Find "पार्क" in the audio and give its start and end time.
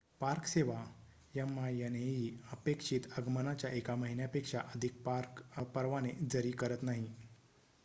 0.21-0.45, 5.03-5.43